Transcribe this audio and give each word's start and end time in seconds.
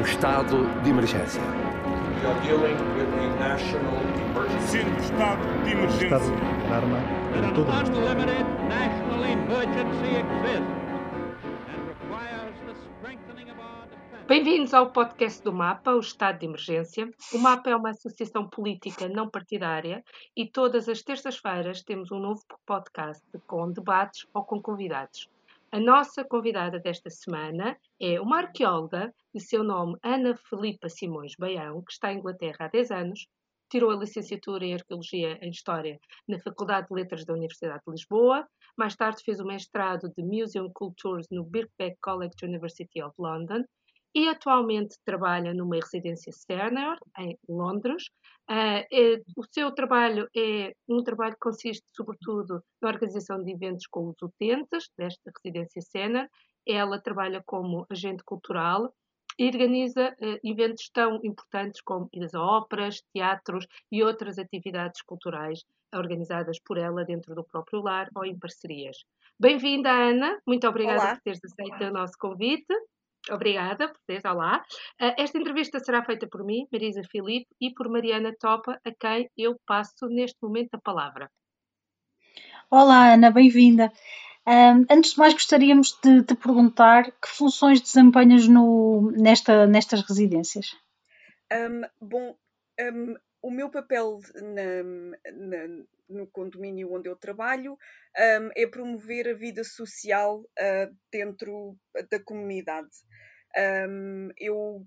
o 0.00 0.02
estado 0.02 0.64
de 0.82 0.88
emergência. 0.88 1.42
Sendo 4.60 4.98
estado 4.98 5.64
de 5.64 5.72
emergência. 5.72 6.16
Estado 6.16 6.24
de 6.24 6.66
alarma 6.66 6.98
em 7.36 7.54
todo. 7.54 7.70
Bem-vindos 14.26 14.72
ao 14.72 14.90
podcast 14.90 15.42
do 15.42 15.52
MAPA, 15.52 15.92
o 15.92 16.00
Estado 16.00 16.38
de 16.38 16.46
Emergência. 16.46 17.10
O 17.34 17.38
MAPA 17.38 17.70
é 17.70 17.76
uma 17.76 17.90
associação 17.90 18.48
política 18.48 19.06
não 19.06 19.28
partidária 19.28 20.02
e 20.34 20.48
todas 20.48 20.88
as 20.88 21.02
terças-feiras 21.02 21.82
temos 21.82 22.10
um 22.10 22.20
novo 22.20 22.40
podcast 22.64 23.22
com 23.46 23.70
debates 23.70 24.26
ou 24.32 24.44
com 24.44 24.62
convidados. 24.62 25.28
A 25.72 25.78
nossa 25.78 26.24
convidada 26.24 26.80
desta 26.80 27.08
semana 27.10 27.78
é 28.00 28.20
uma 28.20 28.38
arqueóloga 28.38 29.14
de 29.32 29.40
seu 29.40 29.62
nome 29.62 29.96
Ana 30.02 30.36
Filipa 30.36 30.88
Simões 30.88 31.36
Baião, 31.38 31.80
que 31.84 31.92
está 31.92 32.12
em 32.12 32.18
Inglaterra 32.18 32.66
há 32.66 32.68
10 32.68 32.90
anos, 32.90 33.28
tirou 33.70 33.92
a 33.92 33.96
licenciatura 33.96 34.64
em 34.64 34.74
Arqueologia 34.74 35.38
em 35.40 35.50
História 35.50 36.00
na 36.26 36.40
Faculdade 36.40 36.88
de 36.88 36.94
Letras 36.94 37.24
da 37.24 37.34
Universidade 37.34 37.84
de 37.86 37.92
Lisboa, 37.92 38.44
mais 38.76 38.96
tarde 38.96 39.22
fez 39.22 39.38
o 39.38 39.46
mestrado 39.46 40.12
de 40.12 40.24
Museum 40.24 40.72
Cultures 40.74 41.28
no 41.30 41.44
Birkbeck 41.44 41.96
College 42.00 42.34
University 42.42 43.00
of 43.00 43.14
London 43.16 43.62
e 44.14 44.28
atualmente 44.28 44.96
trabalha 45.04 45.54
numa 45.54 45.76
residência 45.76 46.32
Cerner, 46.32 46.98
em 47.18 47.38
Londres. 47.48 48.04
Uh, 48.50 48.82
é, 48.92 49.22
o 49.36 49.44
seu 49.50 49.70
trabalho 49.72 50.28
é 50.36 50.74
um 50.88 51.02
trabalho 51.04 51.34
que 51.34 51.40
consiste, 51.40 51.84
sobretudo, 51.94 52.62
na 52.82 52.88
organização 52.88 53.42
de 53.42 53.52
eventos 53.52 53.86
com 53.86 54.08
os 54.08 54.20
utentes 54.20 54.90
desta 54.98 55.30
residência 55.36 55.80
Cerner. 55.80 56.28
Ela 56.66 57.00
trabalha 57.00 57.42
como 57.46 57.86
agente 57.88 58.24
cultural 58.24 58.92
e 59.38 59.46
organiza 59.46 60.14
uh, 60.20 60.38
eventos 60.42 60.90
tão 60.92 61.20
importantes 61.22 61.80
como 61.80 62.08
idas 62.12 62.34
a 62.34 62.42
óperas, 62.42 63.02
teatros 63.14 63.66
e 63.90 64.02
outras 64.02 64.38
atividades 64.38 65.00
culturais 65.02 65.64
organizadas 65.94 66.58
por 66.60 66.76
ela 66.76 67.04
dentro 67.04 67.34
do 67.34 67.44
próprio 67.44 67.80
lar 67.80 68.08
ou 68.14 68.24
em 68.24 68.38
parcerias. 68.38 69.04
Bem-vinda, 69.38 69.90
Ana. 69.90 70.40
Muito 70.46 70.68
obrigada 70.68 71.00
Olá. 71.00 71.14
por 71.14 71.22
teres 71.22 71.40
aceito 71.44 71.84
o 71.84 71.92
nosso 71.92 72.14
convite. 72.18 72.74
Obrigada 73.28 73.88
por 73.88 74.00
teres, 74.06 74.24
olá. 74.24 74.64
Uh, 75.00 75.14
esta 75.18 75.38
entrevista 75.38 75.78
será 75.80 76.02
feita 76.04 76.26
por 76.26 76.44
mim, 76.44 76.66
Marisa 76.72 77.02
Filipe, 77.10 77.46
e 77.60 77.72
por 77.74 77.88
Mariana 77.88 78.34
Topa, 78.38 78.80
a 78.84 78.90
quem 78.98 79.28
eu 79.36 79.56
passo 79.66 80.06
neste 80.08 80.38
momento 80.42 80.74
a 80.74 80.80
palavra. 80.80 81.30
Olá, 82.70 83.12
Ana, 83.12 83.30
bem-vinda. 83.30 83.92
Um, 84.46 84.86
antes 84.90 85.12
de 85.12 85.18
mais, 85.18 85.34
gostaríamos 85.34 85.98
de 86.02 86.22
te 86.22 86.34
perguntar 86.34 87.10
que 87.20 87.28
funções 87.28 87.80
desempenhas 87.80 88.48
no, 88.48 89.12
nesta, 89.12 89.66
nestas 89.66 90.00
residências? 90.02 90.74
Um, 91.52 91.82
bom, 92.00 92.34
um, 92.80 93.14
o 93.42 93.50
meu 93.50 93.70
papel 93.70 94.18
na, 94.34 94.82
na, 95.32 95.84
no 96.08 96.26
condomínio 96.26 96.92
onde 96.92 97.08
eu 97.08 97.16
trabalho 97.16 97.72
um, 97.72 98.50
é 98.56 98.66
promover 98.66 99.28
a 99.28 99.34
vida 99.34 99.64
social 99.64 100.40
uh, 100.40 100.96
dentro 101.10 101.76
da 102.10 102.20
comunidade. 102.22 102.90
Um, 103.88 104.30
eu, 104.38 104.86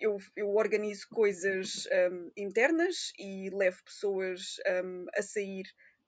eu, 0.00 0.18
eu, 0.34 0.48
organizo 0.50 1.06
coisas 1.10 1.86
um, 2.12 2.30
internas 2.36 3.12
e 3.18 3.50
levo 3.50 3.82
pessoas 3.84 4.56
a 5.16 5.22
sair 5.22 5.64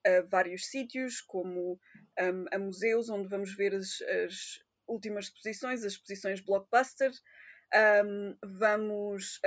a 0.06 0.22
vários 0.28 0.66
sítios, 0.66 1.20
como 1.20 1.78
a 2.52 2.58
museus, 2.58 3.08
onde 3.08 3.28
vamos 3.28 3.54
ver 3.56 3.74
as, 3.74 4.00
as 4.24 4.60
últimas 4.86 5.26
exposições, 5.26 5.84
as 5.84 5.92
exposições 5.92 6.40
blockbuster. 6.40 7.10
vamos 8.42 9.40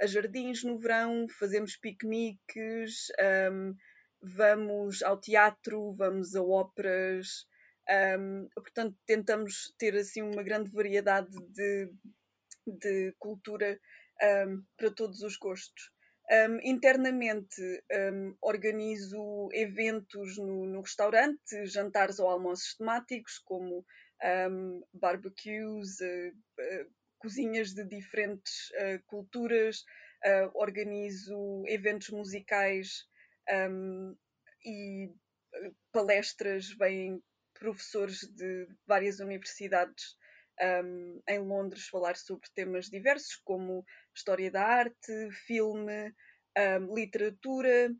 a 0.00 0.06
jardins 0.06 0.62
no 0.62 0.78
verão, 0.78 1.26
fazemos 1.38 1.76
piqueniques, 1.76 3.08
um, 3.52 3.74
vamos 4.22 5.02
ao 5.02 5.20
teatro, 5.20 5.92
vamos 5.94 6.34
a 6.34 6.42
óperas, 6.42 7.46
um, 8.18 8.48
portanto 8.54 8.96
tentamos 9.06 9.74
ter 9.78 9.96
assim 9.96 10.22
uma 10.22 10.42
grande 10.42 10.70
variedade 10.70 11.36
de, 11.52 11.90
de 12.66 13.14
cultura 13.18 13.78
um, 14.46 14.62
para 14.76 14.90
todos 14.90 15.22
os 15.22 15.36
gostos. 15.36 15.90
internamente 16.62 17.82
organizo 18.42 19.48
eventos 19.52 20.36
no, 20.36 20.66
no, 20.66 20.82
restaurante, 20.82 21.64
jantares 21.64 22.18
ou 22.18 22.28
almoços 22.28 22.74
temáticos, 22.76 23.38
como 23.38 23.84
barbecues, 24.92 26.00
uh, 26.00 26.28
uh, 26.60 26.97
cozinhas 27.18 27.72
de 27.72 27.84
diferentes 27.84 28.70
uh, 28.70 29.02
culturas, 29.06 29.84
uh, 30.24 30.50
organizo 30.54 31.64
eventos 31.66 32.10
musicais 32.10 33.06
um, 33.70 34.16
e 34.64 35.10
palestras, 35.92 36.68
vêm 36.78 37.22
professores 37.54 38.20
de 38.20 38.68
várias 38.86 39.18
universidades 39.20 40.16
um, 40.84 41.20
em 41.28 41.38
Londres 41.38 41.88
falar 41.88 42.16
sobre 42.16 42.48
temas 42.54 42.86
diversos, 42.86 43.36
como 43.44 43.84
história 44.14 44.50
da 44.50 44.62
arte, 44.62 45.30
filme, 45.46 46.14
um, 46.80 46.94
literatura, 46.94 47.94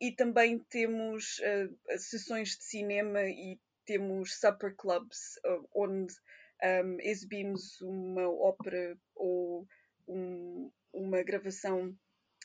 e 0.00 0.12
também 0.12 0.58
temos 0.70 1.38
uh, 1.38 1.98
sessões 1.98 2.56
de 2.56 2.64
cinema 2.64 3.22
e 3.22 3.60
temos 3.84 4.38
supper 4.38 4.74
clubs, 4.76 5.38
onde 5.74 6.14
um, 6.64 6.96
exibimos 7.00 7.80
uma 7.80 8.28
ópera 8.28 8.96
ou 9.14 9.66
um, 10.08 10.70
uma 10.92 11.22
gravação 11.22 11.96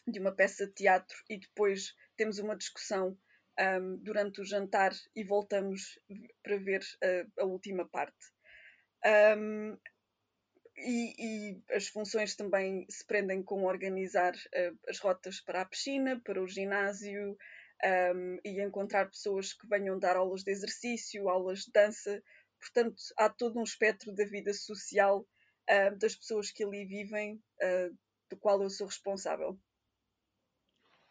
de 0.07 0.19
uma 0.19 0.31
peça 0.31 0.67
de 0.67 0.73
teatro 0.73 1.17
e 1.29 1.39
depois 1.39 1.93
temos 2.15 2.39
uma 2.39 2.55
discussão 2.55 3.17
um, 3.59 3.97
durante 3.97 4.41
o 4.41 4.45
jantar 4.45 4.93
e 5.15 5.23
voltamos 5.23 5.99
para 6.43 6.57
ver 6.57 6.81
a, 7.03 7.41
a 7.41 7.45
última 7.45 7.87
parte. 7.87 8.17
Um, 9.37 9.77
e, 10.77 11.13
e, 11.17 11.63
as 11.71 11.87
funções 11.87 12.35
também 12.35 12.85
se 12.89 13.05
prendem 13.05 13.41
com 13.41 13.63
organizar 13.63 14.33
uh, 14.33 14.79
as 14.89 14.99
rotas 14.99 15.39
para 15.39 15.61
a 15.61 15.65
piscina, 15.65 16.19
para 16.23 16.41
o 16.41 16.47
ginásio 16.47 17.37
um, 18.13 18.37
e 18.43 18.61
encontrar 18.61 19.09
pessoas 19.09 19.53
que 19.53 19.67
venham 19.67 19.97
dar 19.97 20.17
aulas 20.17 20.43
de 20.43 20.51
exercício, 20.51 21.29
aulas 21.29 21.59
de 21.59 21.71
dança, 21.71 22.21
Portanto, 22.59 22.95
há 23.17 23.29
todo 23.29 23.59
um 23.59 23.63
espectro 23.63 24.13
da 24.15 24.25
vida 24.25 24.53
social 24.53 25.21
uh, 25.21 25.97
das 25.97 26.15
pessoas 26.15 26.51
que 26.51 26.63
ali 26.63 26.85
vivem, 26.85 27.41
uh, 27.61 27.95
do 28.29 28.37
qual 28.37 28.61
eu 28.61 28.69
sou 28.69 28.87
responsável. 28.87 29.59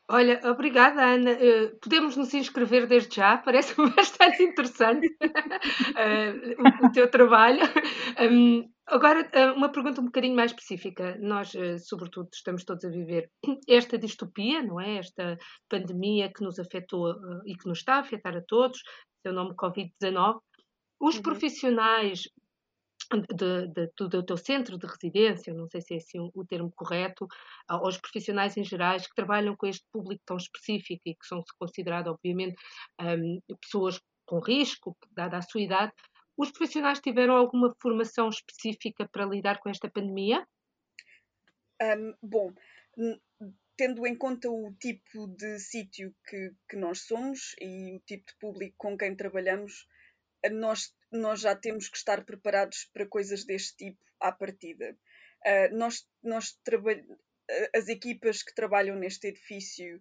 Olha, 0.08 0.38
obrigada, 0.44 1.02
Ana. 1.02 1.32
Uh, 1.32 1.78
podemos 1.80 2.14
nos 2.14 2.34
inscrever 2.34 2.86
desde 2.86 3.16
já, 3.16 3.38
parece-me 3.38 3.88
bastante 3.96 4.42
interessante 4.42 5.06
uh, 5.06 5.22
o, 6.84 6.86
o, 6.86 6.92
teu 6.92 7.10
trabalho. 7.10 7.60
Um, 8.20 8.68
agora, 8.86 9.22
uh, 9.22 9.56
uma 9.56 9.70
pergunta 9.72 10.02
um 10.02 10.06
bocadinho 10.06 10.36
mais 10.36 10.50
específica. 10.50 11.16
Nós, 11.22 11.52
sobretudo, 11.86 12.28
estamos 12.34 12.64
todos 12.64 12.84
a 12.84 12.90
viver 12.90 13.30
esta 13.66 13.96
distopia, 13.96 14.62
não 14.62 14.78
é? 14.78 14.98
Esta 14.98 15.38
pandemia 15.70 16.30
que 16.30 16.44
nos 16.44 16.58
afetou 16.58 17.14
e 17.46 17.56
que 17.56 17.66
nos 17.66 17.78
está 17.78 17.94
a 17.94 18.00
afetar 18.00 18.36
a 18.36 18.42
todos, 18.46 18.82
seu 19.22 19.32
nome 19.32 19.54
Covid-19. 19.56 20.38
Os 21.00 21.16
uhum. 21.16 21.22
profissionais 21.22 22.28
de, 23.12 23.68
de, 23.68 23.90
do, 23.96 24.08
do 24.08 24.24
teu 24.24 24.36
centro 24.36 24.78
de 24.78 24.86
residência, 24.86 25.52
não 25.52 25.68
sei 25.68 25.80
se 25.80 25.94
é 25.94 25.96
assim 25.98 26.30
o 26.34 26.44
termo 26.44 26.72
correto, 26.74 27.26
aos 27.68 27.98
profissionais 27.98 28.56
em 28.56 28.64
geral 28.64 28.96
que 28.98 29.14
trabalham 29.14 29.56
com 29.56 29.66
este 29.66 29.84
público 29.92 30.22
tão 30.24 30.36
específico 30.36 31.02
e 31.06 31.14
que 31.14 31.26
são 31.26 31.42
considerados, 31.58 32.12
obviamente, 32.12 32.56
um, 33.00 33.40
pessoas 33.60 34.00
com 34.26 34.40
risco, 34.40 34.96
dada 35.12 35.38
a 35.38 35.42
sua 35.42 35.60
idade, 35.60 35.92
os 36.36 36.50
profissionais 36.50 37.00
tiveram 37.00 37.36
alguma 37.36 37.74
formação 37.80 38.28
específica 38.28 39.08
para 39.08 39.26
lidar 39.26 39.60
com 39.60 39.68
esta 39.68 39.88
pandemia? 39.88 40.46
Um, 41.80 42.14
bom, 42.22 42.52
tendo 43.76 44.06
em 44.06 44.16
conta 44.16 44.48
o 44.48 44.72
tipo 44.80 45.28
de 45.28 45.58
sítio 45.58 46.14
que, 46.26 46.52
que 46.68 46.76
nós 46.76 47.00
somos 47.02 47.54
e 47.60 47.96
o 47.96 48.00
tipo 48.00 48.26
de 48.26 48.36
público 48.38 48.74
com 48.78 48.96
quem 48.96 49.14
trabalhamos, 49.14 49.86
nós, 50.50 50.94
nós 51.10 51.40
já 51.40 51.54
temos 51.54 51.88
que 51.88 51.96
estar 51.96 52.24
preparados 52.24 52.88
para 52.92 53.06
coisas 53.06 53.44
deste 53.44 53.76
tipo 53.76 54.04
à 54.20 54.32
partida. 54.32 54.96
Uh, 55.46 55.76
nós, 55.76 56.06
nós 56.22 56.58
as 57.74 57.88
equipas 57.88 58.42
que 58.42 58.54
trabalham 58.54 58.96
neste 58.96 59.28
edifício 59.28 60.00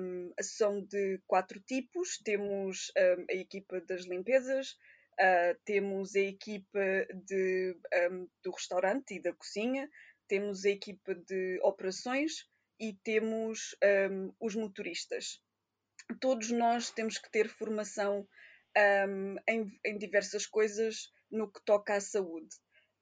um, 0.00 0.32
são 0.40 0.84
de 0.84 1.20
quatro 1.26 1.60
tipos. 1.60 2.18
Temos 2.18 2.92
um, 2.96 3.24
a 3.30 3.34
equipa 3.34 3.80
das 3.80 4.04
limpezas, 4.04 4.72
uh, 5.18 5.58
temos 5.64 6.14
a 6.14 6.20
equipa 6.20 7.06
de, 7.14 7.76
um, 8.10 8.28
do 8.42 8.50
restaurante 8.50 9.14
e 9.14 9.22
da 9.22 9.32
cozinha, 9.32 9.88
temos 10.28 10.64
a 10.64 10.70
equipa 10.70 11.14
de 11.14 11.58
operações 11.62 12.48
e 12.78 12.92
temos 13.02 13.74
os 14.38 14.54
motoristas. 14.54 15.40
Todos 16.20 16.50
nós 16.50 16.90
temos 16.90 17.16
que 17.16 17.30
ter 17.30 17.48
formação 17.48 18.28
um, 18.76 19.36
em, 19.48 19.80
em, 19.84 19.98
diversas 19.98 20.46
coisas 20.46 21.10
no 21.30 21.50
que 21.50 21.60
toca 21.64 21.94
à 21.94 22.00
saúde. 22.00 22.48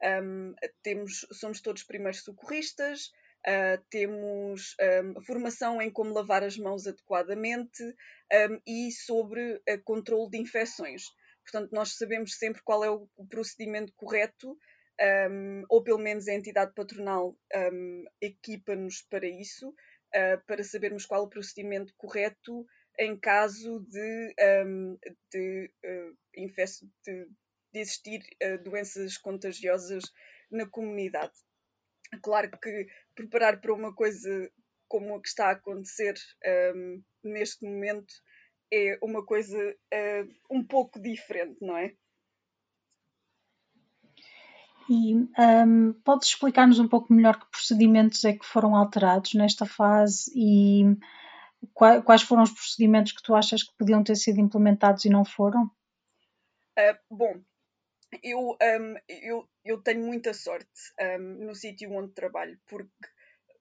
Um, 0.02 0.54
temos, 0.82 1.26
somos 1.32 1.60
todos 1.60 1.82
primeiros 1.82 2.22
socorristas, 2.22 3.10
uh, 3.46 3.82
temos 3.90 4.74
um, 5.04 5.22
formação 5.22 5.80
em 5.80 5.90
como 5.90 6.12
lavar 6.12 6.42
as 6.42 6.56
mãos 6.56 6.86
adequadamente 6.86 7.82
e 8.66 8.90
sobre 8.92 9.54
uh, 9.56 9.82
controle 9.84 10.30
de 10.30 10.38
infecções. 10.38 11.04
Portanto, 11.42 11.72
nós 11.72 11.96
sabemos 11.96 12.38
sempre 12.38 12.62
qual 12.64 12.84
é 12.84 12.90
o, 12.90 13.08
procedimento 13.28 13.92
correto, 13.96 14.56
ou 15.68 15.82
pelo 15.82 15.98
menos 15.98 16.26
a 16.26 16.32
entidade 16.32 16.72
patronal 16.72 17.36
equipa-nos 18.22 19.02
para 19.10 19.26
isso, 19.26 19.74
uh, 20.14 20.44
para 20.46 20.62
sabermos 20.62 21.04
qual 21.04 21.24
o 21.24 21.28
procedimento 21.28 21.92
correto 21.96 22.64
em 22.98 23.18
caso 23.18 23.80
de, 23.88 24.34
um, 24.66 24.98
de, 25.30 25.70
uh, 25.84 26.16
de, 27.04 27.26
de 27.72 27.80
existir 27.80 28.20
uh, 28.42 28.62
doenças 28.62 29.16
contagiosas 29.18 30.04
na 30.50 30.66
comunidade. 30.66 31.32
Claro 32.22 32.50
que 32.62 32.86
preparar 33.14 33.60
para 33.60 33.74
uma 33.74 33.94
coisa 33.94 34.50
como 34.88 35.16
a 35.16 35.20
que 35.20 35.28
está 35.28 35.48
a 35.48 35.52
acontecer 35.52 36.14
um, 36.74 37.02
neste 37.24 37.64
momento 37.64 38.14
é 38.72 38.98
uma 39.02 39.24
coisa 39.24 39.58
uh, 39.58 40.34
um 40.50 40.64
pouco 40.64 41.00
diferente, 41.00 41.56
não 41.60 41.76
é? 41.76 41.94
E 44.88 45.14
um, 45.14 45.92
podes 46.04 46.28
explicar-nos 46.28 46.78
um 46.78 46.88
pouco 46.88 47.12
melhor 47.12 47.40
que 47.40 47.50
procedimentos 47.50 48.22
é 48.24 48.34
que 48.34 48.44
foram 48.44 48.76
alterados 48.76 49.32
nesta 49.34 49.64
fase 49.64 50.30
e 50.34 50.84
quais 51.72 52.22
foram 52.22 52.42
os 52.42 52.52
procedimentos 52.52 53.12
que 53.12 53.22
tu 53.22 53.34
achas 53.34 53.62
que 53.62 53.76
podiam 53.78 54.02
ter 54.02 54.16
sido 54.16 54.40
implementados 54.40 55.04
e 55.04 55.10
não 55.10 55.24
foram? 55.24 55.64
Uh, 56.78 56.98
bom, 57.10 57.40
eu, 58.22 58.50
um, 58.50 58.94
eu, 59.08 59.48
eu 59.64 59.82
tenho 59.82 60.04
muita 60.04 60.34
sorte 60.34 60.68
um, 61.00 61.46
no 61.46 61.54
sítio 61.54 61.92
onde 61.92 62.12
trabalho, 62.12 62.58
porque 62.66 62.90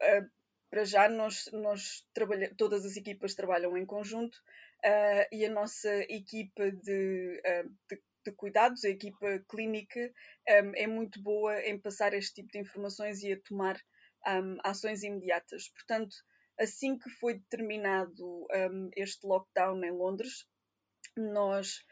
uh, 0.02 0.30
para 0.70 0.86
já 0.86 1.08
nós, 1.08 1.50
nós 1.54 2.06
trabalha, 2.14 2.54
todas 2.58 2.86
as 2.86 2.98
equipas 2.98 3.36
trabalham 3.36 3.78
em 3.78 3.86
conjunto 3.86 4.36
uh, 4.84 5.28
e 5.32 5.46
a 5.46 5.50
nossa 5.50 5.94
equipa 6.12 6.72
de, 6.72 7.42
uh, 7.46 7.70
de, 7.90 8.02
de, 8.26 8.32
cuidados, 8.32 8.84
a 8.84 8.90
equipa 8.90 9.44
clínica, 9.50 10.12
um, 10.50 10.72
é 10.76 10.88
muito 10.88 11.22
boa 11.22 11.62
em 11.62 11.80
passar 11.80 12.14
este 12.14 12.42
tipo 12.42 12.52
de 12.52 12.60
informações 12.60 13.22
e 13.22 13.34
a 13.34 13.42
tomar 13.42 13.80
um, 14.28 14.58
ações 14.64 15.04
imediatas. 15.04 15.70
Portanto, 15.70 16.16
assim 16.60 16.98
que 16.98 17.10
foi 17.10 17.36
determinado 17.36 18.48
um, 18.54 18.90
este 18.96 19.26
lockdown 19.26 19.84
em 19.84 19.92
Londres, 19.92 20.46
nós 21.16 21.86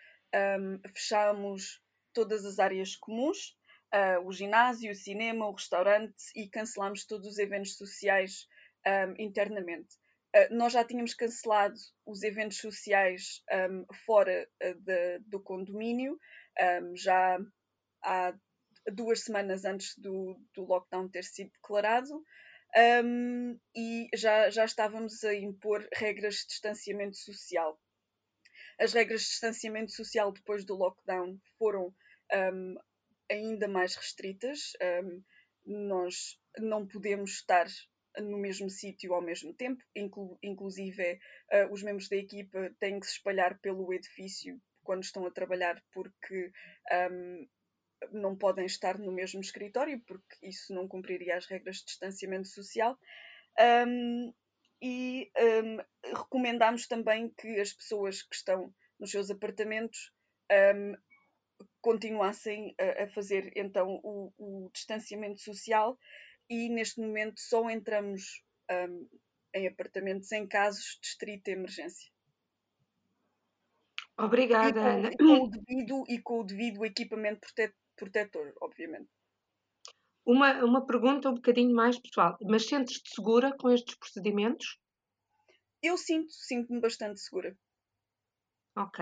fechamos 0.95 1.81
todas 2.13 2.45
as 2.45 2.57
áreas 2.57 2.95
comuns, 2.95 3.55
uh, 3.93 4.25
o 4.25 4.31
ginásio, 4.31 4.91
o 4.91 4.95
cinema, 4.95 5.47
o 5.47 5.53
restaurante 5.53 6.15
e 6.35 6.49
cancelamos 6.49 7.05
todos 7.05 7.27
os 7.27 7.37
eventos 7.37 7.75
sociais 7.75 8.47
um, 8.85 9.21
internamente. 9.21 9.95
Uh, 10.35 10.55
nós 10.55 10.73
já 10.73 10.83
tínhamos 10.83 11.13
cancelado 11.13 11.75
os 12.05 12.23
eventos 12.23 12.57
sociais 12.57 13.43
um, 13.69 13.85
fora 14.05 14.47
uh, 14.63 14.73
de, 14.81 15.19
do 15.27 15.41
condomínio, 15.41 16.17
um, 16.83 16.95
já 16.95 17.37
há 18.03 18.33
duas 18.93 19.23
semanas 19.23 19.65
antes 19.65 19.97
do, 19.97 20.39
do 20.55 20.63
lockdown 20.63 21.09
ter 21.09 21.23
sido 21.23 21.51
declarado. 21.51 22.23
Um, 22.75 23.59
e 23.75 24.07
já, 24.13 24.49
já 24.49 24.63
estávamos 24.63 25.23
a 25.23 25.33
impor 25.35 25.85
regras 25.93 26.35
de 26.35 26.47
distanciamento 26.47 27.17
social. 27.17 27.79
As 28.79 28.93
regras 28.93 29.21
de 29.21 29.27
distanciamento 29.27 29.91
social 29.91 30.31
depois 30.31 30.63
do 30.65 30.75
lockdown 30.75 31.37
foram 31.57 31.93
um, 32.33 32.75
ainda 33.29 33.67
mais 33.67 33.95
restritas. 33.95 34.71
Um, 35.03 35.23
nós 35.65 36.39
não 36.57 36.87
podemos 36.87 37.31
estar 37.31 37.67
no 38.17 38.37
mesmo 38.37 38.69
sítio 38.69 39.13
ao 39.13 39.21
mesmo 39.21 39.53
tempo, 39.53 39.81
inclu 39.95 40.37
inclusive 40.43 41.13
uh, 41.53 41.71
os 41.71 41.81
membros 41.83 42.09
da 42.09 42.17
equipa 42.17 42.73
têm 42.79 42.99
que 42.99 43.05
se 43.05 43.13
espalhar 43.13 43.59
pelo 43.59 43.93
edifício 43.93 44.59
quando 44.83 45.03
estão 45.03 45.25
a 45.25 45.31
trabalhar 45.31 45.81
porque 45.93 46.51
um, 47.11 47.47
não 48.11 48.35
podem 48.35 48.65
estar 48.65 48.97
no 48.97 49.11
mesmo 49.11 49.41
escritório 49.41 49.99
porque 50.05 50.35
isso 50.43 50.73
não 50.73 50.87
cumpriria 50.87 51.37
as 51.37 51.45
regras 51.45 51.77
de 51.77 51.85
distanciamento 51.85 52.47
social. 52.47 52.97
Um, 53.87 54.33
e 54.81 55.31
um, 55.63 55.77
recomendamos 56.17 56.87
também 56.87 57.29
que 57.29 57.59
as 57.59 57.71
pessoas 57.71 58.23
que 58.23 58.35
estão 58.35 58.73
nos 58.99 59.11
seus 59.11 59.29
apartamentos 59.29 60.11
um, 60.75 60.93
continuassem 61.79 62.73
a, 62.79 63.03
a 63.03 63.07
fazer 63.09 63.51
então 63.55 63.99
o, 64.03 64.33
o, 64.37 64.71
distanciamento 64.73 65.39
social 65.41 65.97
e 66.49 66.69
neste 66.69 66.99
momento 66.99 67.39
só 67.39 67.69
entramos 67.69 68.43
em 69.53 69.67
apartamentos 69.67 70.31
em 70.31 70.47
casos 70.47 70.97
de 71.01 71.07
estrita 71.07 71.51
emergência. 71.51 72.09
Obrigada, 74.17 74.79
e 74.79 74.83
com, 74.83 74.89
Ana. 74.89 75.09
E 75.11 75.17
com 75.17 75.43
o 75.43 75.49
devido, 75.49 76.03
e 76.07 76.21
com 76.21 76.39
o 76.39 76.43
devido 76.43 76.85
equipamento 76.85 77.47
prote, 77.55 77.73
protetor, 78.01 78.53
obviamente. 78.59 79.09
Uma, 80.25 80.63
uma 80.63 80.85
pergunta 80.85 81.29
um 81.29 81.35
bocadinho 81.35 81.75
mais 81.75 81.99
pessoal, 81.99 82.35
mas 82.41 82.65
sentes-te 82.65 83.09
segura 83.15 83.55
com 83.57 83.69
estes 83.69 83.95
procedimentos? 83.95 84.79
Eu 85.81 85.97
sinto, 85.97 86.31
sinto-me 86.31 86.79
bastante 86.79 87.19
segura. 87.19 87.55
Ok. 88.77 88.99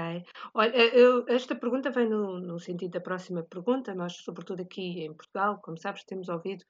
Olha, 0.54 0.75
eh, 0.75 0.92
eu, 0.94 1.25
esta 1.28 1.56
pergunta 1.56 1.92
vem 1.92 2.10
no, 2.10 2.40
no 2.40 2.60
sentido 2.60 2.92
da 2.92 3.01
próxima 3.01 3.44
pergunta. 3.44 3.94
Nós, 3.94 4.13
sobretudo 4.18 4.62
aqui 4.63 5.04
em 5.06 5.13
Portugal, 5.13 5.60
como 5.62 5.78
sabes, 5.78 6.04
temos 6.06 6.28
ouvido 6.28 6.63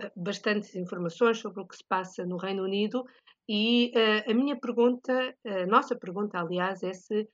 uh, 0.00 0.10
bastantes 0.16 0.74
informações 0.76 1.38
sobre 1.38 1.62
o 1.62 1.66
que 1.66 1.76
se 1.76 1.84
passa 1.88 2.26
no 2.26 2.36
Reino 2.36 2.64
Unido 2.64 3.04
e 3.48 3.92
uh, 3.96 4.30
a 4.30 4.34
minha 4.34 4.58
pergunta, 4.58 5.12
a 5.46 5.66
nossa 5.66 5.96
pergunta, 5.96 6.38
aliás, 6.38 6.82
é 6.82 6.92
se, 6.92 7.28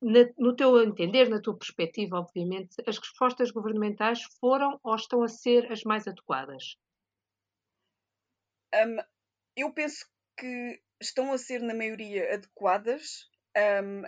na, 0.00 0.20
no 0.38 0.56
teu 0.56 0.82
entender, 0.82 1.28
na 1.28 1.40
tua 1.40 1.56
perspectiva, 1.56 2.18
obviamente, 2.18 2.76
as 2.86 2.98
respostas 2.98 3.50
governamentais 3.50 4.22
foram 4.40 4.78
ou 4.82 4.94
estão 4.94 5.22
a 5.22 5.28
ser 5.28 5.70
as 5.70 5.82
mais 5.82 6.06
adequadas? 6.06 6.76
Um, 8.74 8.96
eu 9.56 9.72
penso 9.72 10.06
que 10.38 10.80
estão 11.00 11.32
a 11.32 11.38
ser, 11.38 11.60
na 11.60 11.74
maioria, 11.74 12.34
adequadas. 12.34 13.28
Um, 13.56 14.02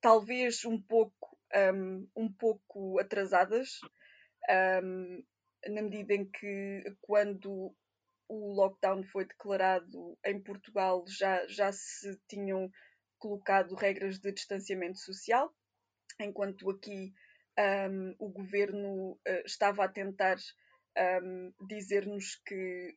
talvez 0.00 0.64
um 0.64 0.80
pouco, 0.80 1.38
um, 1.74 2.08
um 2.14 2.32
pouco 2.32 2.98
atrasadas, 3.00 3.80
na 4.48 5.82
medida 5.82 6.14
em 6.14 6.24
que 6.30 6.84
quando 7.00 7.74
o 8.28 8.52
lockdown 8.54 9.02
foi 9.04 9.24
declarado 9.24 10.16
em 10.24 10.40
Portugal 10.40 11.04
já, 11.08 11.46
já 11.46 11.72
se 11.72 12.18
tinham 12.28 12.70
colocado 13.18 13.74
regras 13.74 14.18
de 14.18 14.32
distanciamento 14.32 14.98
social, 14.98 15.54
enquanto 16.20 16.70
aqui 16.70 17.12
um, 17.58 18.14
o 18.18 18.28
governo 18.28 19.12
uh, 19.12 19.42
estava 19.44 19.84
a 19.84 19.88
tentar 19.88 20.36
um, 21.22 21.52
dizer-nos 21.66 22.36
que 22.46 22.96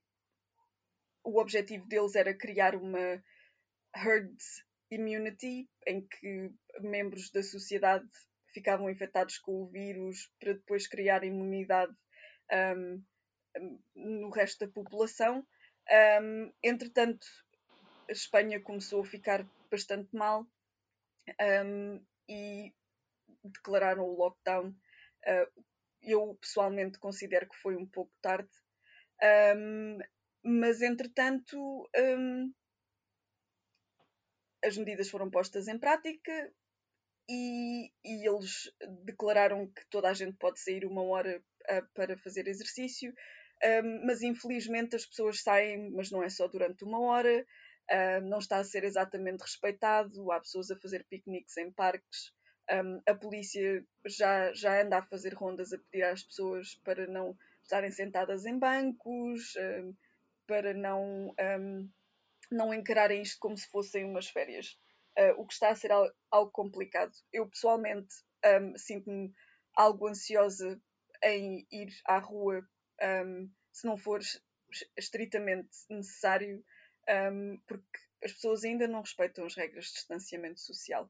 o 1.23 1.39
objetivo 1.39 1.87
deles 1.87 2.15
era 2.15 2.33
criar 2.33 2.75
uma 2.75 3.23
herd 3.95 4.35
immunity, 4.89 5.69
em 5.87 6.05
que 6.07 6.51
membros 6.79 7.31
da 7.31 7.43
sociedade 7.43 8.07
ficavam 8.53 8.89
infectados 8.89 9.37
com 9.37 9.63
o 9.63 9.67
vírus 9.67 10.31
para 10.39 10.53
depois 10.53 10.87
criar 10.87 11.23
imunidade 11.23 11.93
um, 12.75 13.03
no 13.95 14.29
resto 14.29 14.65
da 14.65 14.71
população. 14.71 15.45
Um, 16.21 16.53
entretanto, 16.63 17.25
a 18.09 18.11
Espanha 18.11 18.59
começou 18.61 19.01
a 19.01 19.05
ficar 19.05 19.47
bastante 19.69 20.15
mal 20.15 20.45
um, 21.65 22.03
e 22.27 22.73
declararam 23.43 24.03
o 24.03 24.17
lockdown. 24.17 24.69
Uh, 24.69 25.63
eu 26.01 26.35
pessoalmente 26.41 26.99
considero 26.99 27.47
que 27.47 27.57
foi 27.57 27.75
um 27.75 27.85
pouco 27.85 28.11
tarde, 28.21 28.49
mas 30.43 30.81
entretanto 30.81 31.87
as 34.65 34.75
medidas 34.77 35.09
foram 35.09 35.29
postas 35.29 35.67
em 35.67 35.77
prática 35.77 36.51
e, 37.29 37.91
e, 38.03 38.27
eles 38.27 38.71
declararam 39.05 39.67
que 39.67 39.85
toda 39.89 40.09
a 40.09 40.13
gente 40.13 40.37
pode 40.37 40.59
sair 40.59 40.85
uma 40.85 41.03
hora 41.03 41.41
uh, 41.69 41.87
para 41.93 42.17
fazer 42.17 42.47
exercício, 42.47 43.13
um, 43.63 44.05
mas 44.05 44.21
infelizmente 44.21 44.95
as 44.95 45.05
pessoas 45.05 45.41
saem, 45.41 45.91
mas 45.91 46.11
não 46.11 46.23
é 46.23 46.29
só 46.29 46.47
durante 46.47 46.83
uma 46.83 46.99
hora, 46.99 47.45
não 48.23 48.39
está 48.39 48.57
a 48.57 48.63
ser 48.63 48.83
exatamente 48.83 49.41
respeitado, 49.41 50.31
há 50.31 50.39
pessoas 50.39 50.71
a 50.71 50.77
fazer 50.77 51.05
piqueniques 51.09 51.57
em 51.57 51.71
parques, 51.71 52.33
um, 52.71 53.01
a 53.05 53.13
polícia 53.13 53.85
já, 54.05 54.53
já 54.53 54.81
anda 54.81 54.99
a 54.99 55.05
fazer 55.05 55.33
rondas 55.33 55.73
a 55.73 55.77
pedir 55.77 56.03
às 56.03 56.23
pessoas 56.23 56.75
para 56.83 57.05
não 57.07 57.35
estarem 57.63 57.91
sentadas 57.91 58.45
em 58.45 58.57
bancos, 58.57 59.53
um, 59.57 59.93
para 60.47 60.73
não 60.73 61.33
não 62.51 62.73
encararem 62.73 63.21
isto 63.21 63.39
como 63.39 63.57
se 63.57 63.69
fossem 63.69 64.03
umas 64.03 64.27
férias, 64.27 64.77
uh, 65.17 65.41
o 65.41 65.47
que 65.47 65.53
está 65.53 65.69
a 65.69 65.75
ser 65.75 65.91
algo, 65.91 66.51
complicado. 66.51 67.13
Eu 67.31 67.47
pessoalmente 67.47 68.13
um, 68.45 68.77
sinto-me 68.77 69.33
algo 69.73 70.07
ansiosa 70.07 70.79
em 71.23 71.65
ir 71.71 71.89
à 72.05 72.17
rua 72.19 72.61
um, 73.25 73.49
se 73.71 73.85
não 73.85 73.97
for 73.97 74.19
estritamente 74.97 75.69
necessário, 75.89 76.63
um, 77.11 77.59
porque 77.67 77.99
as 78.23 78.31
pessoas 78.31 78.63
ainda 78.63 78.87
não 78.87 79.01
respeitam 79.01 79.45
as 79.45 79.55
regras 79.55 79.85
de 79.85 79.93
distanciamento 79.93 80.59
social. 80.59 81.09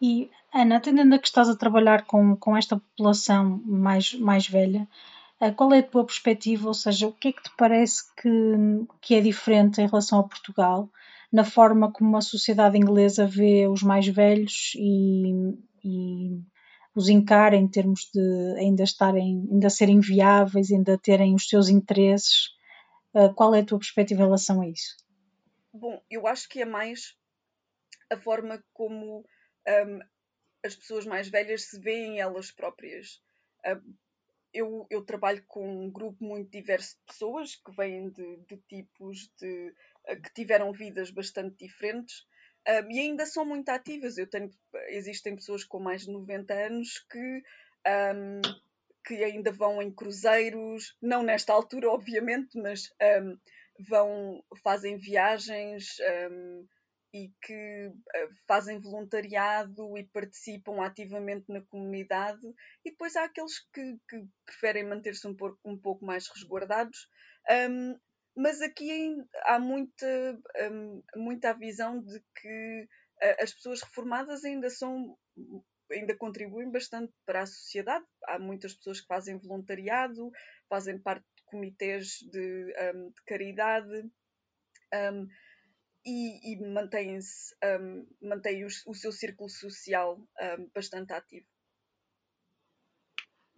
E, 0.00 0.30
Ana, 0.52 0.76
atendendo 0.76 1.14
a 1.14 1.18
que 1.18 1.26
estás 1.26 1.48
a 1.48 1.56
trabalhar 1.56 2.06
com, 2.06 2.34
com 2.36 2.56
esta 2.56 2.76
população 2.76 3.62
mais, 3.66 4.14
mais 4.14 4.48
velha, 4.48 4.88
eh, 5.40 5.50
qual 5.50 5.72
é 5.74 5.80
a 5.80 5.82
tua 5.82 6.04
perspectiva? 6.04 6.68
Ou 6.68 6.74
seja, 6.74 7.06
o 7.06 7.12
que 7.12 7.28
é 7.28 7.32
que 7.32 7.42
te 7.42 7.50
parece 7.56 8.04
que, 8.16 8.30
que 9.00 9.14
é 9.14 9.20
diferente 9.20 9.80
em 9.80 9.86
relação 9.86 10.20
a 10.20 10.28
Portugal, 10.28 10.88
na 11.30 11.44
forma 11.44 11.92
como 11.92 12.16
a 12.16 12.22
sociedade 12.22 12.78
inglesa 12.78 13.26
vê 13.26 13.68
os 13.68 13.82
mais 13.82 14.06
velhos 14.08 14.72
e, 14.76 15.54
e 15.84 16.40
os 16.94 17.08
encara 17.08 17.56
em 17.56 17.68
termos 17.68 18.10
de 18.12 18.54
ainda 18.58 18.82
estarem, 18.82 19.48
ainda 19.50 19.70
serem 19.70 20.00
viáveis, 20.00 20.70
ainda 20.70 20.98
terem 20.98 21.34
os 21.34 21.48
seus 21.48 21.68
interesses? 21.68 22.50
Eh, 23.14 23.28
qual 23.34 23.54
é 23.54 23.60
a 23.60 23.64
tua 23.64 23.78
perspectiva 23.78 24.22
em 24.22 24.24
relação 24.24 24.60
a 24.60 24.68
isso? 24.68 24.96
Bom, 25.72 26.02
eu 26.10 26.26
acho 26.26 26.48
que 26.48 26.60
é 26.60 26.64
mais 26.64 27.16
a 28.10 28.16
forma 28.16 28.62
como 28.72 29.24
um, 29.68 30.00
as 30.64 30.74
pessoas 30.74 31.06
mais 31.06 31.28
velhas 31.28 31.68
se 31.68 31.78
veem 31.80 32.20
elas 32.20 32.50
próprias. 32.50 33.22
Um, 33.64 33.94
eu, 34.52 34.86
eu, 34.90 35.04
trabalho 35.04 35.44
com 35.46 35.84
um 35.86 35.90
grupo 35.90 36.24
muito 36.24 36.50
diverso 36.50 36.96
de 36.96 37.04
pessoas 37.06 37.54
que 37.54 37.70
vêm 37.70 38.10
de, 38.10 38.36
de 38.48 38.56
tipos 38.68 39.30
de 39.38 39.72
uh, 40.08 40.20
que 40.20 40.34
tiveram 40.34 40.72
vidas 40.72 41.10
bastante 41.12 41.64
diferentes 41.64 42.26
um, 42.68 42.90
e 42.90 43.00
ainda 43.00 43.26
são 43.26 43.44
muito 43.44 43.68
ativas. 43.68 44.18
Eu 44.18 44.28
tenho, 44.28 44.50
existem 44.88 45.34
pessoas 45.34 45.64
com 45.64 45.78
mais 45.78 46.02
de 46.02 46.12
90 46.12 46.52
anos 46.54 46.98
que, 47.10 47.42
que 49.06 49.24
ainda 49.24 49.52
vão 49.52 49.80
em 49.80 49.90
cruzeiros, 49.90 50.96
não 51.00 51.22
nesta 51.22 51.52
altura, 51.52 51.90
obviamente, 51.90 52.58
mas 52.58 52.90
vão, 53.88 54.44
fazem 54.62 54.98
viagens 54.98 55.98
e 57.12 57.32
que 57.42 57.88
uh, 57.88 58.34
fazem 58.46 58.78
voluntariado 58.78 59.96
e 59.98 60.04
participam 60.04 60.80
ativamente 60.80 61.46
na 61.48 61.60
comunidade, 61.62 62.40
e 62.84 62.90
depois 62.90 63.16
há 63.16 63.24
aqueles 63.24 63.58
que, 63.72 63.98
que 64.08 64.24
preferem 64.46 64.84
manter-se 64.84 65.26
um, 65.26 65.36
um, 65.64 65.76
pouco 65.76 66.04
mais 66.04 66.28
resguardados. 66.28 67.08
Um, 67.50 67.98
mas 68.36 68.60
aqui 68.60 69.16
há 69.44 69.58
muita, 69.58 70.40
um, 70.70 71.02
muita 71.16 71.52
visão 71.52 72.00
de 72.00 72.20
que 72.40 72.88
uh, 73.22 73.42
as 73.42 73.52
pessoas 73.52 73.82
reformadas 73.82 74.44
ainda 74.44 74.70
são 74.70 75.16
ainda 75.92 76.16
contribuem 76.16 76.70
bastante 76.70 77.12
para 77.26 77.42
a 77.42 77.46
sociedade. 77.46 78.04
Há 78.26 78.38
muitas 78.38 78.74
pessoas 78.74 79.00
que 79.00 79.06
fazem 79.06 79.38
voluntariado, 79.38 80.30
fazem 80.68 80.98
parte 80.98 81.26
de 81.36 81.44
comitês 81.44 82.18
de, 82.30 82.74
um, 82.94 83.08
de 83.08 83.22
caridade. 83.26 84.10
Um, 84.94 85.26
e, 86.04 86.52
e 86.52 86.72
mantém-se, 86.72 87.54
um, 87.62 88.06
mantém 88.22 88.64
o, 88.64 88.68
o, 88.86 88.94
seu 88.94 89.12
círculo 89.12 89.48
social 89.48 90.18
um, 90.18 90.70
bastante 90.74 91.12
ativo. 91.12 91.46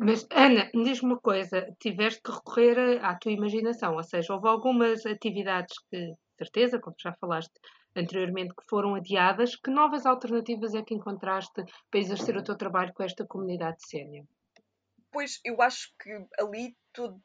Mas, 0.05 0.27
Ana, 0.33 0.69
diz-me 0.75 1.13
uma 1.13 1.21
coisa: 1.21 1.65
tiveste 1.79 2.21
que 2.23 2.33
recorrer 2.33 3.05
à 3.05 3.15
tua 3.15 3.31
imaginação, 3.31 3.95
ou 3.95 4.03
seja, 4.03 4.35
houve 4.35 4.49
algumas 4.49 5.07
atividades 5.07 5.77
que, 5.89 6.15
certeza, 6.37 6.81
como 6.81 6.97
já 6.99 7.13
falaste 7.21 7.53
anteriormente, 7.95 8.53
que 8.53 8.69
foram 8.69 8.97
adiadas. 8.97 9.55
Que 9.55 9.71
novas 9.71 10.05
alternativas 10.05 10.75
é 10.75 10.83
que 10.83 10.95
encontraste 10.95 11.63
para 11.89 12.01
exercer 12.01 12.37
o 12.37 12.43
teu 12.43 12.57
trabalho 12.57 12.93
com 12.93 13.05
esta 13.05 13.25
comunidade 13.25 13.87
sénior? 13.87 14.27
Pois, 15.13 15.41
eu 15.45 15.63
acho 15.63 15.93
que 16.03 16.11
ali 16.41 16.77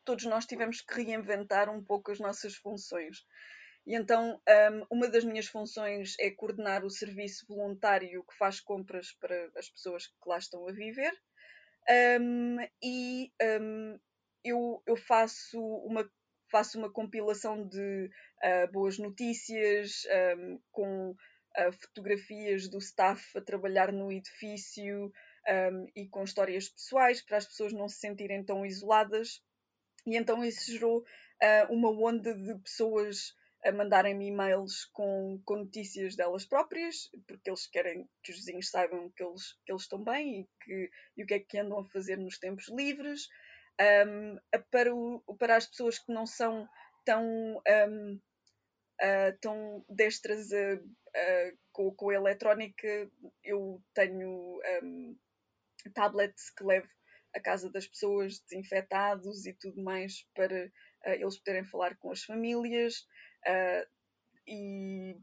todos 0.05 0.25
nós 0.25 0.45
tivemos 0.45 0.81
que 0.81 1.01
reinventar 1.01 1.69
um 1.69 1.83
pouco 1.83 2.11
as 2.11 2.19
nossas 2.19 2.55
funções. 2.57 3.25
E 3.87 3.95
então, 3.95 4.39
um, 4.47 4.97
uma 4.97 5.07
das 5.09 5.23
minhas 5.23 5.47
funções 5.47 6.13
é 6.19 6.29
coordenar 6.29 6.85
o 6.85 6.89
serviço 6.91 7.45
voluntário 7.47 8.23
que 8.29 8.37
faz 8.37 8.59
compras 8.59 9.13
para 9.13 9.49
as 9.57 9.69
pessoas 9.69 10.05
que 10.05 10.29
lá 10.29 10.37
estão 10.37 10.67
a 10.67 10.71
viver. 10.73 11.11
Um, 11.89 12.57
e 12.83 13.31
um, 13.41 13.99
eu, 14.43 14.83
eu 14.85 14.97
faço, 14.97 15.59
uma, 15.59 16.09
faço 16.51 16.77
uma 16.77 16.91
compilação 16.91 17.67
de 17.67 18.09
uh, 18.43 18.71
boas 18.71 18.97
notícias 18.97 20.03
com 20.71 21.11
uh, 21.11 21.71
fotografias 21.81 22.67
do 22.67 22.77
staff 22.79 23.37
a 23.37 23.41
trabalhar 23.41 23.91
no 23.91 24.11
edifício 24.11 25.11
e 25.95 26.05
com 26.09 26.25
histórias 26.25 26.67
pessoais 26.67 27.21
para 27.21 27.37
as 27.37 27.45
pessoas 27.45 27.71
não 27.71 27.87
se 27.87 27.99
sentirem 27.99 28.43
tão 28.43 28.65
isoladas. 28.65 29.41
E 30.05 30.17
então 30.17 30.43
isso 30.43 30.71
gerou 30.71 30.99
uh, 30.99 31.73
uma 31.73 31.89
onda 31.89 32.33
de 32.33 32.53
pessoas 32.59 33.33
a 33.67 33.71
mandarem-me 33.73 34.27
e-mails 34.27 34.85
com, 34.93 35.41
com 35.43 35.57
notícias 35.57 36.15
delas 36.15 36.45
próprias, 36.45 37.09
porque 37.27 37.49
eles 37.49 37.67
querem 37.67 38.07
que 38.23 38.31
os 38.31 38.37
vizinhos 38.37 38.69
saibam 38.69 39.11
que 39.11 39.21
eles, 39.21 39.53
que 39.65 39.71
eles 39.73 39.81
estão 39.81 40.01
bem 40.01 40.39
e, 40.39 40.47
que, 40.63 40.89
e 41.17 41.23
o 41.23 41.27
que 41.27 41.33
é 41.33 41.39
que 41.39 41.57
andam 41.57 41.79
a 41.79 41.85
fazer 41.89 42.17
nos 42.17 42.39
tempos 42.39 42.69
livres. 42.69 43.27
Um, 44.07 44.37
para, 44.71 44.95
o, 44.95 45.21
para 45.37 45.57
as 45.57 45.67
pessoas 45.67 45.99
que 45.99 46.13
não 46.13 46.25
são 46.25 46.67
tão, 47.03 47.23
um, 47.25 48.21
uh, 49.01 49.37
tão 49.41 49.85
destras 49.89 50.49
com, 51.73 51.93
com 51.93 52.09
a 52.09 52.15
eletrónica, 52.15 53.11
eu 53.43 53.83
tenho 53.93 54.61
um, 54.81 55.17
tablets 55.93 56.51
que 56.51 56.63
levo 56.63 56.87
à 57.35 57.41
casa 57.41 57.69
das 57.69 57.85
pessoas, 57.85 58.39
desinfetados 58.39 59.45
e 59.45 59.53
tudo 59.53 59.83
mais, 59.83 60.25
para 60.33 60.71
eles 61.05 61.37
poderem 61.37 61.65
falar 61.65 61.97
com 61.97 62.11
as 62.11 62.23
famílias. 62.23 63.05
Uh, 63.47 63.87
e, 64.47 65.17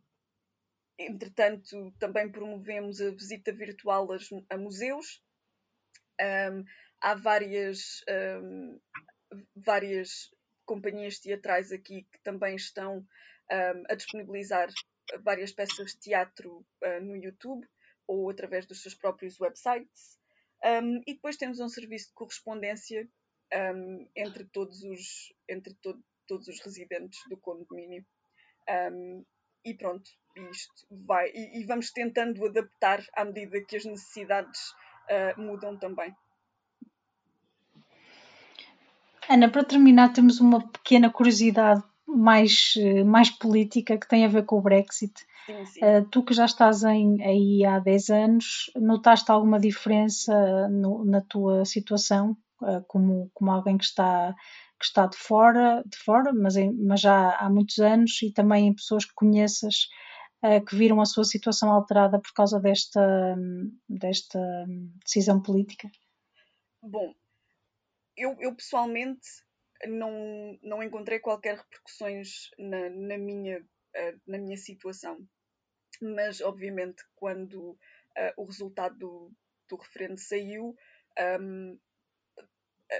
entretanto, 0.99 1.93
também 1.99 2.31
promovemos 2.31 3.01
a 3.01 3.11
visita 3.11 3.53
virtual 3.53 4.09
a, 4.13 4.17
a 4.51 4.59
museus. 4.59 5.23
Um, 6.21 6.65
há 7.01 7.15
várias, 7.15 8.03
um, 8.43 8.81
várias 9.57 10.31
companhias 10.65 11.19
teatrais 11.19 11.73
aqui 11.73 12.07
que 12.11 12.23
também 12.23 12.57
estão 12.57 12.99
um, 12.99 13.85
a 13.89 13.95
disponibilizar 13.95 14.69
várias 15.23 15.53
peças 15.53 15.93
de 15.93 15.99
teatro 15.99 16.67
uh, 16.83 17.01
no 17.03 17.17
YouTube 17.17 17.67
ou 18.07 18.31
através 18.31 18.67
dos 18.67 18.83
seus 18.83 18.95
próprios 18.95 19.39
websites. 19.41 20.19
Um, 20.65 21.03
e 21.07 21.15
depois 21.15 21.37
temos 21.37 21.61
um 21.61 21.69
serviço 21.69 22.09
de 22.09 22.15
correspondência 22.15 23.09
um, 23.53 24.09
entre 24.17 24.45
todos 24.47 24.83
os, 24.83 25.33
entre 25.49 25.75
to 25.75 26.03
todos 26.27 26.49
os 26.49 26.59
residentes 26.61 27.21
do 27.29 27.37
condomínio. 27.37 28.03
Um, 28.69 29.25
e 29.65 29.75
pronto, 29.75 30.11
isto 30.51 30.87
vai. 30.91 31.31
E, 31.31 31.61
e, 31.61 31.65
vamos 31.65 31.91
tentando 31.91 32.45
adaptar 32.45 33.03
à 33.15 33.25
medida 33.25 33.61
que 33.67 33.77
as 33.77 33.85
necessidades 33.85 34.61
uh, 35.11 35.41
mudam 35.41 35.77
também. 35.77 36.15
Ana, 39.29 39.49
para 39.49 39.65
terminar, 39.65 40.13
temos 40.13 40.39
uma 40.39 40.69
pequena 40.69 41.11
curiosidade 41.11 41.83
mais, 42.07 42.75
mais 43.07 43.31
política 43.31 43.97
que 43.97 44.07
tem 44.07 44.25
a 44.25 44.29
ver 44.29 44.45
com 44.45 44.59
o 44.59 44.63
Brexit. 44.63 45.15
Sim, 45.47 45.65
sim. 45.67 45.81
Uh, 45.83 46.05
tu 46.11 46.23
que 46.23 46.35
já 46.35 46.45
estás 46.45 46.83
em, 46.85 47.23
aí 47.23 47.65
há 47.65 47.79
10 47.79 48.11
anos, 48.11 48.71
notaste 48.77 49.31
alguma 49.31 49.59
diferença 49.59 50.69
no, 50.69 51.05
na 51.05 51.21
tua 51.23 51.65
situação, 51.65 52.37
uh, 52.61 52.83
como, 52.87 53.31
como 53.33 53.51
alguém 53.51 53.79
que 53.79 53.85
está 53.85 54.35
que 54.85 54.89
está 54.89 55.07
de 55.07 55.17
fora, 55.17 55.83
de 55.87 55.97
fora 55.97 56.31
mas, 56.35 56.57
em, 56.57 56.71
mas 56.75 57.01
já 57.01 57.37
há 57.39 57.49
muitos 57.49 57.79
anos, 57.79 58.21
e 58.23 58.31
também 58.31 58.69
em 58.69 58.75
pessoas 58.75 59.07
que 59.07 59.15
conheças 59.15 59.89
uh, 60.45 60.63
que 60.63 60.77
viram 60.77 61.01
a 61.01 61.07
sua 61.07 61.25
situação 61.25 61.73
alterada 61.73 62.21
por 62.21 62.33
causa 62.35 62.61
desta, 62.61 63.35
desta 63.89 64.39
decisão 65.03 65.41
política? 65.41 65.91
Bom, 66.83 67.15
eu, 68.15 68.37
eu 68.41 68.55
pessoalmente 68.55 69.27
não, 69.87 70.59
não 70.63 70.83
encontrei 70.83 71.19
qualquer 71.19 71.57
repercussões 71.57 72.51
na, 72.59 72.91
na, 72.91 73.17
minha, 73.17 73.61
uh, 73.61 74.21
na 74.27 74.37
minha 74.37 74.59
situação, 74.59 75.19
mas 76.03 76.43
obviamente 76.43 77.03
quando 77.17 77.71
uh, 77.71 77.79
o 78.37 78.45
resultado 78.45 78.99
do, 78.99 79.33
do 79.67 79.77
referendo 79.77 80.21
saiu, 80.21 80.77
um, 81.41 81.79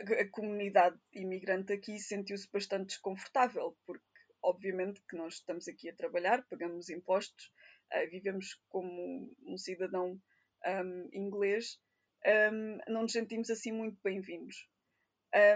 a, 0.01 0.29
comunidade 0.31 0.99
imigrante 1.13 1.73
aqui 1.73 1.99
sentiu-se 1.99 2.49
bastante 2.51 2.89
desconfortável, 2.89 3.77
porque 3.87 4.05
obviamente 4.43 5.03
que 5.09 5.17
nós 5.17 5.35
estamos 5.35 5.69
aqui 5.69 5.89
a 5.89 5.97
trabalhar, 5.97 6.45
pagamos 6.49 6.89
impostos, 6.89 7.51
uh, 7.93 8.11
vivemos 8.11 8.61
como 8.69 9.31
um 9.47 9.57
cidadão 9.57 10.21
um, 10.67 11.09
inglês, 11.13 11.79
um, 12.27 12.79
não 12.89 13.03
nos 13.03 13.13
sentimos 13.13 13.51
assim 13.51 13.73
muito 13.73 13.99
bem-vindos. 14.03 14.69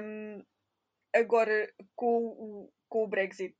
Um, 0.02 0.44
agora, 1.14 1.72
com 1.94 2.26
o, 2.26 2.72
com 2.88 3.04
o 3.04 3.08
Brexit 3.08 3.56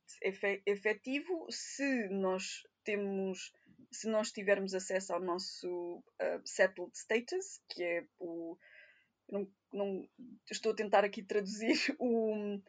efetivo, 0.65 1.47
se 1.49 2.07
nós 2.09 2.63
temos 2.83 3.51
se 3.91 4.07
nós 4.07 4.31
tivermos 4.31 4.73
acesso 4.73 5.13
ao 5.13 5.19
nosso 5.19 5.97
uh, 5.97 6.41
settled 6.45 6.95
status, 6.95 7.61
que 7.69 7.83
é 7.83 8.05
o. 8.19 8.57
Não, 9.29 9.47
não, 9.71 10.07
estou 10.49 10.71
a 10.71 10.75
tentar 10.75 11.03
aqui 11.03 11.23
traduzir 11.23 11.73
o, 11.99 12.33
um, 12.33 12.61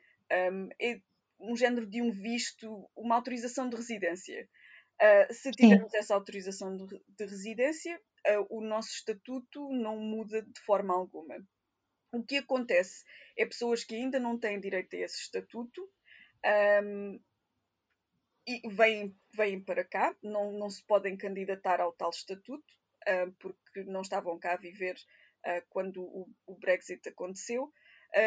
é 0.80 1.00
um 1.38 1.56
género 1.56 1.86
de 1.86 2.02
um 2.02 2.10
visto, 2.10 2.88
uma 2.94 3.16
autorização 3.16 3.68
de 3.68 3.76
residência. 3.76 4.48
Uh, 5.00 5.32
se 5.32 5.50
tivermos 5.52 5.90
Sim. 5.90 5.96
essa 5.96 6.14
autorização 6.14 6.76
de, 6.76 7.00
de 7.08 7.24
residência, 7.24 7.98
uh, 8.28 8.46
o 8.50 8.60
nosso 8.60 8.90
estatuto 8.90 9.72
não 9.72 9.96
muda 9.98 10.42
de 10.42 10.60
forma 10.60 10.94
alguma. 10.94 11.36
O 12.12 12.22
que 12.22 12.36
acontece 12.36 13.04
é 13.36 13.46
pessoas 13.46 13.84
que 13.84 13.94
ainda 13.94 14.18
não 14.20 14.38
têm 14.38 14.60
direito 14.60 14.94
a 14.96 14.98
esse 14.98 15.20
estatuto 15.20 15.88
um, 16.84 17.20
e 18.46 18.68
vêm, 18.68 19.16
vêm 19.32 19.62
para 19.62 19.84
cá, 19.84 20.14
não, 20.22 20.52
não 20.52 20.68
se 20.68 20.84
podem 20.84 21.16
candidatar 21.16 21.80
ao 21.80 21.92
tal 21.92 22.10
estatuto, 22.10 22.74
uh, 23.08 23.32
porque 23.38 23.84
não 23.84 24.02
estavam 24.02 24.38
cá 24.38 24.54
a 24.54 24.58
viver 24.58 24.96
uh, 25.46 25.62
quando 25.68 26.02
o, 26.02 26.28
o, 26.46 26.58
Brexit 26.58 27.08
aconteceu. 27.08 27.72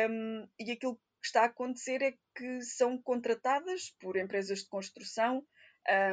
Um, 0.10 0.48
e 0.60 0.72
aquilo 0.72 0.96
que 0.96 1.28
está 1.28 1.42
a 1.42 1.46
acontecer 1.46 2.02
é 2.02 2.14
que 2.36 2.62
são 2.62 3.02
contratadas 3.02 3.96
por 4.00 4.18
empresas 4.18 4.60
de 4.60 4.70
construção, 4.70 5.46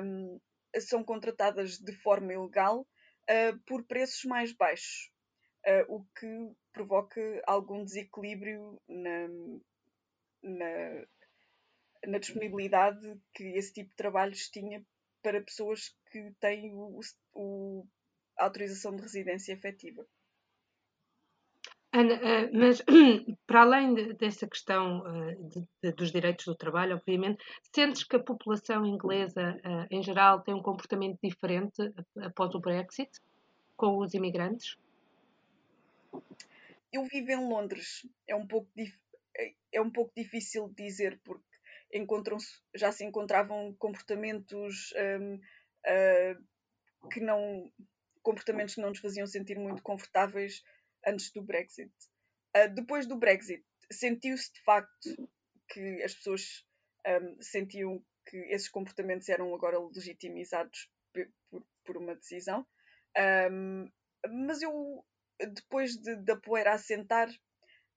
um, 0.03 0.41
são 0.81 1.05
contratadas 1.05 1.79
de 1.79 1.93
forma 1.93 2.33
ilegal 2.33 2.81
uh, 2.81 3.59
por 3.67 3.85
preços 3.87 4.25
mais 4.25 4.53
baixos, 4.53 5.11
o 5.89 6.03
que 6.19 6.53
provoca 6.73 7.21
algum 7.47 7.85
desequilíbrio 7.85 8.81
na, 8.89 9.29
na 10.43 11.07
na 12.07 12.19
disponibilidade 12.19 13.21
que 13.35 13.45
esse 13.57 13.73
tipo 13.73 13.91
de 13.91 13.97
trabalhos 13.97 14.49
tinha 14.49 14.85
para 15.23 15.43
pessoas 15.43 15.95
que 16.11 16.33
têm 16.41 16.75
o, 16.75 17.01
o, 17.35 17.87
a 18.39 18.45
autorização 18.45 18.97
de 18.97 19.03
residência 19.03 19.53
efetiva. 19.53 20.07
Ana, 21.93 22.15
eh, 22.15 22.51
mas 22.53 22.83
para 23.47 23.63
além 23.63 24.15
dessa 24.15 24.47
questão 24.47 25.03
de, 25.49 25.67
de, 25.83 25.93
dos 25.93 26.13
direitos 26.13 26.45
do 26.45 26.55
trabalho, 26.55 26.95
obviamente, 26.95 27.43
sentes 27.75 28.05
que 28.05 28.17
a 28.17 28.23
população 28.23 28.87
inglesa 28.87 29.59
eh, 29.65 29.87
em 29.91 30.03
geral 30.03 30.41
tem 30.41 30.55
um 30.55 30.63
comportamento 30.63 31.19
diferente 31.23 31.93
após 32.23 32.55
o 32.55 32.61
Brexit 32.61 33.11
com 33.77 33.99
os 33.99 34.15
imigrantes? 34.15 34.77
Eu 36.93 37.05
vivo 37.05 37.33
em 37.33 37.49
Londres, 37.49 38.07
é 38.29 38.37
um 38.37 38.47
pouco, 38.47 38.69
é 39.73 39.81
um 39.81 39.91
pouco 39.91 40.13
difícil 40.17 40.73
dizer, 40.77 41.21
porque 41.25 41.45
encontram-se, 41.93 42.61
já 42.75 42.93
se 42.93 43.05
encontravam 43.05 43.75
comportamentos 43.79 44.93
um, 44.97 45.35
uh, 45.35 45.41
ah, 45.87 46.37
que 47.11 47.21
não 47.21 47.71
comportamentos 48.23 48.75
que 48.75 48.81
não 48.81 48.91
nos 48.91 48.99
faziam 48.99 49.27
sentir 49.27 49.59
muito 49.59 49.83
confortáveis 49.83 50.63
antes 51.07 51.31
do 51.33 51.43
Brexit. 51.43 51.93
Uh, 52.57 52.73
depois 52.75 53.07
do 53.07 53.17
Brexit, 53.17 53.65
sentiu-se 53.93 54.53
de 54.53 54.61
facto 54.63 55.31
que 55.69 56.03
as 56.03 56.15
pessoas 56.15 56.65
um, 57.07 57.41
sentiam 57.41 58.05
que 58.27 58.37
esses 58.53 58.69
comportamentos 58.69 59.29
eram 59.29 59.55
agora 59.55 59.79
legitimizados 59.79 60.91
por, 61.13 61.65
por 61.85 61.97
uma 61.97 62.15
decisão. 62.15 62.67
Um, 63.51 63.91
mas 64.45 64.63
eu, 64.63 65.05
depois 65.39 65.97
de, 65.97 66.17
da 66.17 66.37
poeira 66.37 66.75
assentar, 66.75 67.29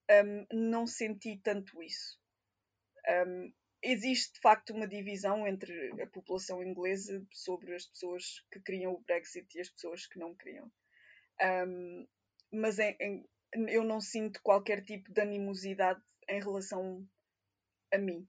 um, 0.10 0.46
não 0.52 0.88
senti 0.88 1.40
tanto 1.44 1.82
isso. 1.82 2.20
Um, 3.28 3.54
existe 3.82 4.34
de 4.34 4.40
facto 4.40 4.74
uma 4.74 4.88
divisão 4.88 5.46
entre 5.46 6.02
a 6.02 6.08
população 6.08 6.64
inglesa 6.64 7.22
sobre 7.32 7.76
as 7.76 7.86
pessoas 7.86 8.44
que 8.52 8.62
queriam 8.62 8.94
o 8.94 9.02
Brexit 9.02 9.46
e 9.56 9.62
as 9.62 9.70
pessoas 9.70 10.08
que 10.08 10.18
não 10.18 10.36
queriam. 10.36 10.72
Um, 11.68 12.08
mas 12.54 12.80
em, 12.80 12.96
em, 13.02 13.26
eu 13.70 13.84
não 13.84 14.00
sinto 14.00 14.40
qualquer 14.42 14.84
tipo 14.84 15.12
de 15.12 15.22
animosidade 15.22 16.02
em 16.30 16.40
relação 16.40 17.06
a 17.94 17.98
mim. 17.98 18.28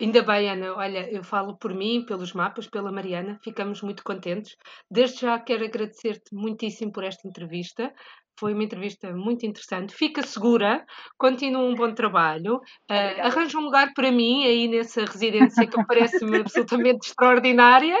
Ainda 0.00 0.22
bem, 0.22 0.50
Ana. 0.50 0.74
Olha, 0.74 1.08
eu 1.10 1.22
falo 1.22 1.56
por 1.56 1.72
mim, 1.72 2.04
pelos 2.04 2.32
mapas, 2.32 2.68
pela 2.68 2.90
Mariana. 2.90 3.38
Ficamos 3.42 3.80
muito 3.80 4.02
contentes. 4.02 4.56
Desde 4.90 5.20
já 5.20 5.38
quero 5.38 5.64
agradecer-te 5.64 6.34
muitíssimo 6.34 6.92
por 6.92 7.04
esta 7.04 7.28
entrevista. 7.28 7.94
Foi 8.38 8.52
uma 8.52 8.64
entrevista 8.64 9.12
muito 9.12 9.46
interessante. 9.46 9.94
Fica 9.94 10.22
segura, 10.22 10.84
continua 11.16 11.62
um 11.62 11.74
bom 11.74 11.94
trabalho. 11.94 12.56
Uh, 12.90 13.20
arranja 13.22 13.58
um 13.58 13.62
lugar 13.62 13.92
para 13.94 14.10
mim 14.10 14.44
aí 14.44 14.68
nessa 14.68 15.04
residência 15.04 15.66
que 15.66 15.86
parece-me 15.86 16.38
absolutamente 16.38 17.08
extraordinária. 17.08 17.96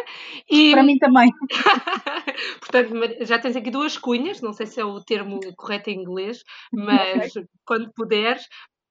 E... 0.50 0.72
Para 0.72 0.82
mim 0.82 0.98
também. 0.98 1.30
Portanto, 2.60 3.24
já 3.24 3.38
tens 3.38 3.56
aqui 3.56 3.70
duas 3.70 3.96
cunhas, 3.96 4.40
não 4.40 4.52
sei 4.52 4.66
se 4.66 4.80
é 4.80 4.84
o 4.84 5.00
termo 5.00 5.38
correto 5.56 5.90
em 5.90 6.00
inglês, 6.00 6.42
mas 6.72 7.32
quando 7.64 7.92
puderes. 7.94 8.46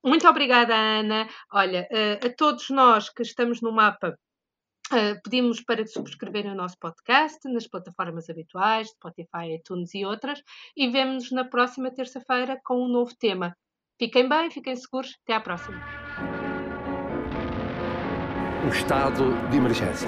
Muito 0.06 0.28
obrigada, 0.28 0.76
Ana. 0.76 1.28
Olha, 1.52 1.88
uh, 1.92 2.26
a 2.26 2.30
todos 2.36 2.70
nós 2.70 3.10
que 3.10 3.22
estamos 3.22 3.62
no 3.62 3.72
mapa 3.72 4.18
Uh, 4.94 5.20
pedimos 5.24 5.60
para 5.60 5.88
subscreverem 5.88 6.52
o 6.52 6.56
nosso 6.56 6.78
podcast 6.78 7.40
nas 7.52 7.66
plataformas 7.66 8.30
habituais, 8.30 8.90
Spotify, 8.90 9.56
iTunes 9.56 9.92
e 9.96 10.06
outras, 10.06 10.40
e 10.78 10.88
vemos-nos 10.88 11.32
na 11.32 11.44
próxima 11.44 11.90
terça-feira 11.90 12.62
com 12.64 12.76
um 12.76 12.88
novo 12.88 13.12
tema. 13.20 13.58
Fiquem 13.98 14.30
bem, 14.30 14.52
fiquem 14.52 14.76
seguros, 14.76 15.18
até 15.24 15.34
à 15.34 15.40
próxima. 15.40 15.82
O 18.64 18.68
estado 18.68 19.34
de 19.50 19.58
emergência. 19.58 20.08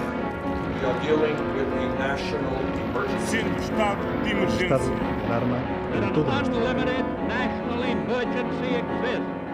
Sendo 3.26 3.60
estado 3.60 4.24
de 4.24 4.30
emergência. 4.30 4.65
Estado 4.65 4.84
de 4.84 5.26
alarma. 5.26 5.58
Unprecedented 5.95 7.06
national 7.28 7.84
emergency 7.84 8.76
exists. 8.76 9.44